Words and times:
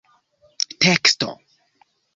teksto 0.79 1.29